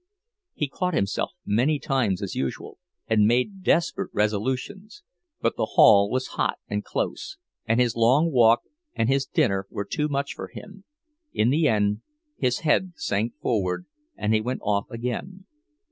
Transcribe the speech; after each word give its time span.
He 0.55 0.67
caught 0.67 0.95
himself 0.95 1.33
many 1.45 1.77
times, 1.77 2.23
as 2.23 2.33
usual, 2.33 2.79
and 3.07 3.27
made 3.27 3.61
desperate 3.61 4.09
resolutions; 4.15 5.03
but 5.41 5.57
the 5.57 5.67
hall 5.77 6.09
was 6.09 6.29
hot 6.41 6.57
and 6.67 6.83
close, 6.83 7.37
and 7.67 7.79
his 7.79 7.95
long 7.95 8.31
walk 8.31 8.63
and 8.95 9.09
his 9.09 9.27
dinner 9.27 9.67
were 9.69 9.85
too 9.85 10.07
much 10.09 10.33
for 10.33 10.47
him—in 10.47 11.51
the 11.51 11.67
end 11.67 12.01
his 12.35 12.61
head 12.61 12.93
sank 12.95 13.35
forward 13.41 13.85
and 14.17 14.33
he 14.33 14.41
went 14.41 14.61
off 14.63 14.89
again. 14.89 15.45